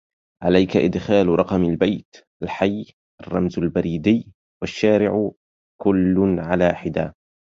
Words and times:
عليك 0.43 0.77
إدخال 0.77 1.27
رقم 1.27 1.63
البيت، 1.63 2.15
الحي، 2.43 2.85
الرمز 3.21 3.59
البريدي 3.59 4.33
والشارع 4.61 5.31
كل 5.81 6.35
على 6.39 6.73
حدى. 6.75 7.11